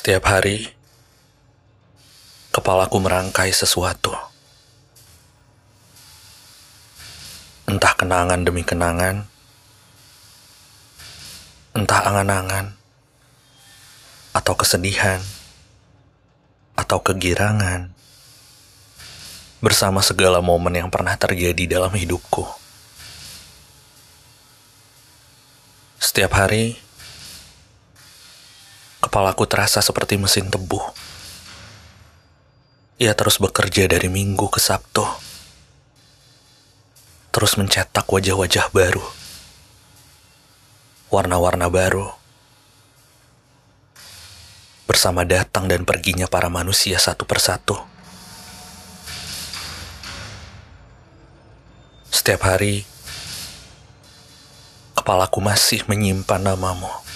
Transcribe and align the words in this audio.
Setiap 0.00 0.32
hari, 0.32 0.64
kepalaku 2.56 3.04
merangkai 3.04 3.52
sesuatu. 3.52 4.16
Entah 7.68 7.92
kenangan 7.92 8.40
demi 8.40 8.64
kenangan, 8.64 9.28
entah 11.76 12.00
angan-angan, 12.00 12.80
atau 14.32 14.56
kesedihan, 14.56 15.20
atau 16.80 17.04
kegirangan, 17.04 17.92
bersama 19.60 20.00
segala 20.00 20.40
momen 20.40 20.80
yang 20.80 20.88
pernah 20.88 21.12
terjadi 21.20 21.76
dalam 21.76 21.92
hidupku. 21.92 22.48
Setiap 26.00 26.40
hari, 26.40 26.80
kepalaku 29.10 29.42
terasa 29.42 29.82
seperti 29.82 30.14
mesin 30.22 30.54
tebu. 30.54 30.78
Ia 33.02 33.10
terus 33.18 33.42
bekerja 33.42 33.90
dari 33.90 34.06
minggu 34.06 34.46
ke 34.46 34.62
Sabtu, 34.62 35.02
terus 37.34 37.58
mencetak 37.58 38.06
wajah-wajah 38.06 38.70
baru, 38.70 39.02
warna-warna 41.10 41.66
baru, 41.66 42.06
bersama 44.86 45.26
datang 45.26 45.66
dan 45.66 45.82
perginya 45.82 46.30
para 46.30 46.46
manusia 46.46 46.94
satu 47.02 47.26
persatu. 47.26 47.82
Setiap 52.14 52.46
hari, 52.46 52.86
kepalaku 54.94 55.42
masih 55.42 55.82
menyimpan 55.90 56.54
namamu. 56.54 57.10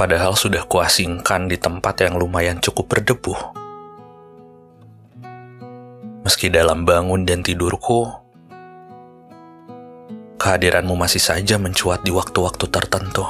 Padahal 0.00 0.32
sudah 0.32 0.64
kuasingkan 0.64 1.44
di 1.44 1.60
tempat 1.60 2.00
yang 2.00 2.16
lumayan 2.16 2.56
cukup 2.56 2.88
berdebu. 2.96 3.36
Meski 6.24 6.48
dalam 6.48 6.88
bangun 6.88 7.28
dan 7.28 7.44
tidurku, 7.44 8.08
kehadiranmu 10.40 10.96
masih 10.96 11.20
saja 11.20 11.60
mencuat 11.60 12.00
di 12.00 12.16
waktu-waktu 12.16 12.64
tertentu. 12.72 13.28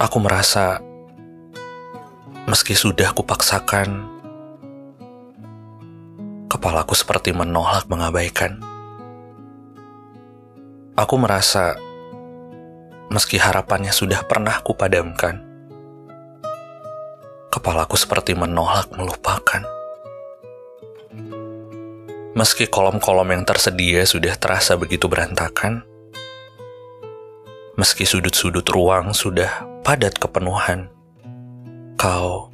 Aku 0.00 0.16
merasa, 0.24 0.80
meski 2.48 2.72
sudah 2.72 3.12
kupaksakan, 3.12 4.08
kepalaku 6.48 6.96
seperti 6.96 7.36
menolak 7.36 7.84
mengabaikan. 7.92 8.56
Aku 10.96 11.20
merasa, 11.20 11.76
meski 13.12 13.36
harapannya 13.40 13.92
sudah 13.92 14.24
pernah 14.24 14.60
kupadamkan, 14.64 15.42
kepalaku 17.52 17.96
seperti 17.98 18.32
menolak 18.36 18.92
melupakan. 18.94 19.62
Meski 22.34 22.66
kolom-kolom 22.66 23.30
yang 23.30 23.46
tersedia 23.46 24.02
sudah 24.02 24.34
terasa 24.34 24.74
begitu 24.74 25.06
berantakan, 25.06 25.86
meski 27.78 28.02
sudut-sudut 28.02 28.66
ruang 28.74 29.14
sudah 29.14 29.62
padat 29.86 30.18
kepenuhan, 30.18 30.90
kau 31.94 32.50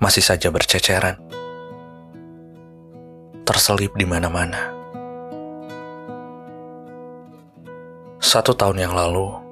masih 0.00 0.24
saja 0.24 0.48
berceceran, 0.48 1.20
terselip 3.44 3.92
di 3.92 4.08
mana-mana. 4.08 4.72
Satu 8.18 8.56
tahun 8.56 8.88
yang 8.88 8.96
lalu, 8.96 9.47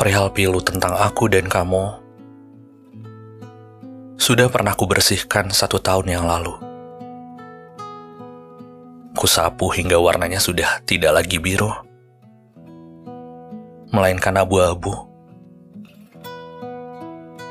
perihal 0.00 0.32
pilu 0.32 0.64
tentang 0.64 0.96
aku 0.96 1.28
dan 1.28 1.44
kamu 1.44 1.92
sudah 4.16 4.48
pernah 4.48 4.72
kubersihkan 4.72 5.52
satu 5.52 5.76
tahun 5.76 6.16
yang 6.16 6.24
lalu. 6.24 6.56
Kusapu 9.12 9.68
hingga 9.68 10.00
warnanya 10.00 10.40
sudah 10.40 10.80
tidak 10.88 11.20
lagi 11.20 11.36
biru, 11.36 11.68
melainkan 13.92 14.40
abu-abu. 14.40 15.04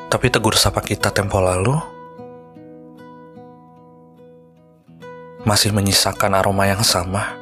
Tapi 0.10 0.34
tegur 0.34 0.58
sapa 0.58 0.82
kita 0.82 1.14
tempo 1.14 1.38
lalu 1.38 1.78
masih 5.46 5.70
menyisakan 5.70 6.42
aroma 6.42 6.66
yang 6.66 6.82
sama, 6.82 7.38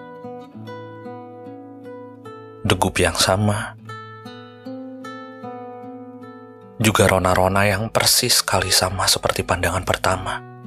degup 2.67 2.99
yang 2.99 3.15
sama, 3.15 3.77
juga 6.77 7.09
rona-rona 7.09 7.65
yang 7.65 7.89
persis 7.89 8.41
sekali 8.41 8.69
sama 8.69 9.09
seperti 9.09 9.41
pandangan 9.41 9.85
pertama. 9.85 10.57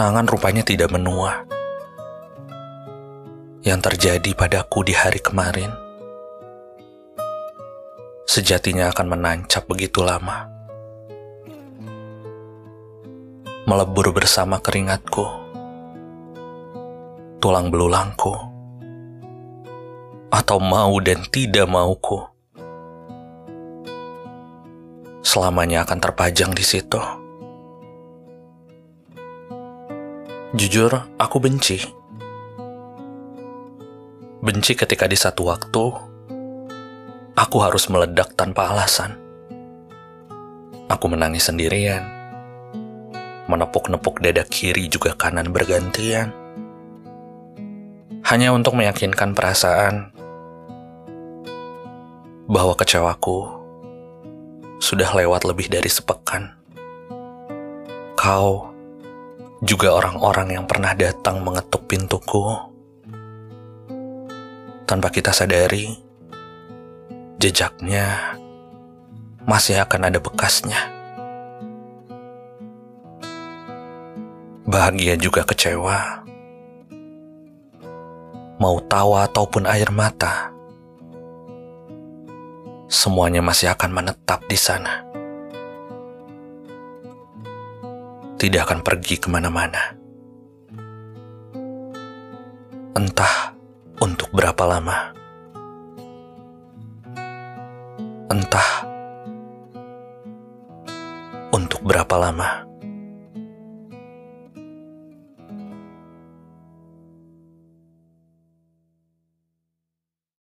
kenangan 0.00 0.32
rupanya 0.32 0.64
tidak 0.64 0.88
menua. 0.96 1.44
Yang 3.60 3.80
terjadi 3.92 4.32
padaku 4.32 4.80
di 4.80 4.96
hari 4.96 5.20
kemarin, 5.20 5.68
sejatinya 8.24 8.88
akan 8.88 9.06
menancap 9.12 9.68
begitu 9.68 10.00
lama. 10.00 10.48
Melebur 13.68 14.16
bersama 14.16 14.56
keringatku, 14.64 15.26
tulang 17.44 17.68
belulangku, 17.68 18.32
atau 20.30 20.62
mau 20.62 20.94
dan 21.02 21.26
tidak 21.28 21.66
mauku. 21.66 22.22
Selamanya 25.20 25.84
akan 25.84 25.98
terpajang 25.98 26.54
di 26.54 26.64
situ. 26.64 27.02
Jujur, 30.54 30.90
aku 31.14 31.36
benci. 31.38 31.78
Benci 34.40 34.72
ketika 34.74 35.06
di 35.06 35.14
satu 35.14 35.46
waktu 35.46 35.84
aku 37.36 37.56
harus 37.62 37.86
meledak 37.86 38.34
tanpa 38.34 38.74
alasan. 38.74 39.14
Aku 40.90 41.06
menangis 41.06 41.46
sendirian, 41.46 42.02
menepuk-nepuk 43.46 44.18
dada 44.18 44.42
kiri 44.42 44.90
juga 44.90 45.14
kanan 45.14 45.54
bergantian, 45.54 46.34
hanya 48.26 48.50
untuk 48.50 48.74
meyakinkan 48.74 49.38
perasaan 49.38 50.10
bahwa 52.50 52.74
kecewaku 52.74 53.46
sudah 54.82 55.06
lewat 55.14 55.46
lebih 55.46 55.70
dari 55.70 55.86
sepekan. 55.86 56.50
Kau 58.18 58.74
juga 59.62 59.94
orang-orang 59.94 60.58
yang 60.58 60.66
pernah 60.66 60.90
datang 60.98 61.46
mengetuk 61.46 61.86
pintuku. 61.86 62.50
Tanpa 64.82 65.14
kita 65.14 65.30
sadari, 65.30 65.94
jejaknya 67.38 68.34
masih 69.46 69.78
akan 69.86 70.10
ada 70.10 70.18
bekasnya. 70.18 70.90
Bahagia 74.66 75.14
juga 75.14 75.46
kecewa. 75.46 76.26
Mau 78.58 78.76
tawa 78.90 79.30
ataupun 79.30 79.70
air 79.70 79.88
mata, 79.94 80.50
semuanya 82.90 83.38
masih 83.40 83.70
akan 83.70 83.94
menetap 83.94 84.42
di 84.50 84.58
sana. 84.58 85.10
tidak 88.40 88.72
akan 88.72 88.80
pergi 88.80 89.20
ke 89.20 89.28
mana-mana. 89.28 89.92
Entah 92.96 93.52
untuk 94.00 94.32
berapa 94.32 94.64
lama. 94.64 95.12
Entah 98.32 98.70
untuk 101.52 101.84
berapa 101.84 102.16
lama. 102.16 102.69